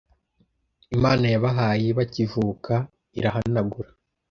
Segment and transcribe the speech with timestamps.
[0.95, 2.73] Imana yabahaye bakivuka,
[3.17, 3.89] irahanagura